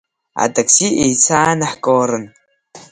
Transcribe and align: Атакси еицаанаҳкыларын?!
Атакси 0.43 0.87
еицаанаҳкыларын?! 1.03 2.25